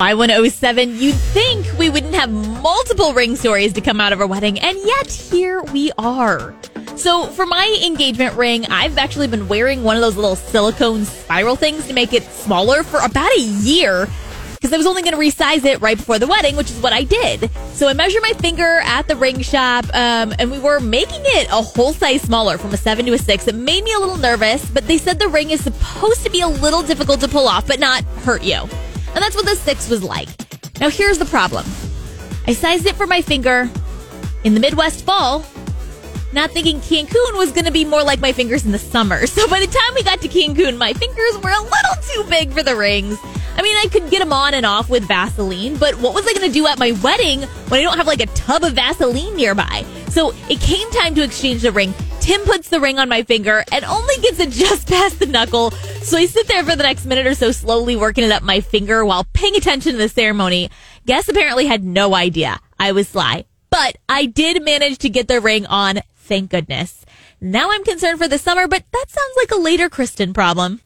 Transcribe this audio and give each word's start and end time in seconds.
Y107, 0.00 1.00
you'd 1.00 1.14
think 1.14 1.78
we 1.78 1.88
wouldn't 1.88 2.16
have 2.16 2.28
multiple 2.28 3.12
ring 3.12 3.36
stories 3.36 3.72
to 3.74 3.80
come 3.80 4.00
out 4.00 4.12
of 4.12 4.20
our 4.20 4.26
wedding, 4.26 4.58
and 4.58 4.76
yet 4.84 5.08
here 5.08 5.62
we 5.62 5.92
are. 5.96 6.52
So, 6.96 7.26
for 7.26 7.46
my 7.46 7.80
engagement 7.86 8.34
ring, 8.34 8.66
I've 8.66 8.98
actually 8.98 9.28
been 9.28 9.46
wearing 9.46 9.84
one 9.84 9.94
of 9.94 10.02
those 10.02 10.16
little 10.16 10.34
silicone 10.34 11.04
spiral 11.04 11.54
things 11.54 11.86
to 11.86 11.92
make 11.92 12.12
it 12.12 12.24
smaller 12.24 12.82
for 12.82 12.98
about 12.98 13.30
a 13.36 13.40
year 13.40 14.08
because 14.54 14.72
I 14.72 14.78
was 14.78 14.86
only 14.86 15.02
going 15.02 15.12
to 15.12 15.18
resize 15.20 15.64
it 15.64 15.80
right 15.80 15.96
before 15.96 16.18
the 16.18 16.26
wedding, 16.26 16.56
which 16.56 16.72
is 16.72 16.80
what 16.80 16.92
I 16.92 17.04
did. 17.04 17.48
So, 17.74 17.86
I 17.86 17.92
measured 17.92 18.22
my 18.22 18.32
finger 18.32 18.80
at 18.82 19.06
the 19.06 19.14
ring 19.14 19.42
shop, 19.42 19.84
um, 19.94 20.34
and 20.40 20.50
we 20.50 20.58
were 20.58 20.80
making 20.80 21.22
it 21.22 21.46
a 21.52 21.62
whole 21.62 21.92
size 21.92 22.22
smaller 22.22 22.58
from 22.58 22.74
a 22.74 22.76
seven 22.76 23.06
to 23.06 23.12
a 23.12 23.18
six. 23.18 23.46
It 23.46 23.54
made 23.54 23.84
me 23.84 23.94
a 23.94 24.00
little 24.00 24.18
nervous, 24.18 24.68
but 24.70 24.88
they 24.88 24.98
said 24.98 25.20
the 25.20 25.28
ring 25.28 25.50
is 25.50 25.62
supposed 25.62 26.24
to 26.24 26.30
be 26.30 26.40
a 26.40 26.48
little 26.48 26.82
difficult 26.82 27.20
to 27.20 27.28
pull 27.28 27.46
off, 27.46 27.68
but 27.68 27.78
not 27.78 28.02
hurt 28.24 28.42
you. 28.42 28.68
And 29.14 29.22
that's 29.22 29.36
what 29.36 29.46
the 29.46 29.56
six 29.56 29.88
was 29.88 30.02
like. 30.02 30.28
Now, 30.80 30.90
here's 30.90 31.18
the 31.18 31.24
problem 31.24 31.64
I 32.46 32.52
sized 32.52 32.86
it 32.86 32.96
for 32.96 33.06
my 33.06 33.22
finger 33.22 33.70
in 34.42 34.54
the 34.54 34.60
Midwest 34.60 35.04
fall, 35.04 35.44
not 36.32 36.50
thinking 36.50 36.80
Cancun 36.80 37.38
was 37.38 37.52
going 37.52 37.64
to 37.64 37.70
be 37.70 37.84
more 37.84 38.02
like 38.02 38.20
my 38.20 38.32
fingers 38.32 38.66
in 38.66 38.72
the 38.72 38.78
summer. 38.78 39.26
So 39.34 39.48
by 39.48 39.60
the 39.60 39.66
time 39.66 39.94
we 39.94 40.02
got 40.02 40.20
to 40.20 40.28
Cancun, 40.28 40.76
my 40.78 40.92
fingers 40.92 41.38
were 41.42 41.50
a 41.50 41.62
little 41.62 42.02
too 42.02 42.24
big 42.30 42.52
for 42.52 42.62
the 42.62 42.76
rings. 42.76 43.18
I 43.56 43.62
mean, 43.62 43.76
I 43.76 43.86
could 43.90 44.10
get 44.10 44.18
them 44.18 44.32
on 44.32 44.52
and 44.54 44.66
off 44.66 44.90
with 44.90 45.04
Vaseline, 45.04 45.76
but 45.76 45.94
what 46.00 46.12
was 46.14 46.26
I 46.26 46.32
going 46.34 46.48
to 46.48 46.52
do 46.52 46.66
at 46.66 46.78
my 46.78 46.90
wedding 47.02 47.42
when 47.42 47.80
I 47.80 47.82
don't 47.82 47.96
have 47.96 48.06
like 48.06 48.20
a 48.20 48.26
tub 48.26 48.64
of 48.64 48.72
Vaseline 48.72 49.36
nearby? 49.36 49.84
So 50.08 50.32
it 50.48 50.60
came 50.60 50.90
time 50.90 51.14
to 51.14 51.22
exchange 51.22 51.62
the 51.62 51.72
ring. 51.72 51.94
Tim 52.20 52.40
puts 52.42 52.68
the 52.68 52.80
ring 52.80 52.98
on 52.98 53.08
my 53.08 53.22
finger 53.22 53.64
and 53.70 53.84
only 53.84 54.16
gets 54.18 54.40
it 54.40 54.50
just 54.50 54.88
past 54.88 55.18
the 55.18 55.26
knuckle. 55.26 55.72
So 56.14 56.18
I 56.18 56.26
sit 56.26 56.46
there 56.48 56.62
for 56.62 56.76
the 56.76 56.82
next 56.82 57.06
minute 57.06 57.26
or 57.26 57.34
so, 57.34 57.50
slowly 57.50 57.96
working 57.96 58.24
it 58.24 58.30
up 58.30 58.42
my 58.42 58.60
finger 58.60 59.06
while 59.06 59.24
paying 59.32 59.56
attention 59.56 59.92
to 59.92 59.98
the 59.98 60.08
ceremony. 60.10 60.70
Guests 61.06 61.30
apparently 61.30 61.64
had 61.66 61.82
no 61.82 62.14
idea 62.14 62.60
I 62.78 62.92
was 62.92 63.08
sly, 63.08 63.46
but 63.70 63.96
I 64.06 64.26
did 64.26 64.62
manage 64.62 64.98
to 64.98 65.08
get 65.08 65.28
the 65.28 65.40
ring 65.40 65.64
on. 65.64 66.02
Thank 66.14 66.50
goodness. 66.50 67.06
Now 67.40 67.70
I'm 67.70 67.84
concerned 67.84 68.18
for 68.18 68.28
the 68.28 68.36
summer, 68.36 68.68
but 68.68 68.84
that 68.92 69.06
sounds 69.08 69.36
like 69.38 69.50
a 69.50 69.62
later 69.62 69.88
Kristen 69.88 70.34
problem. 70.34 70.82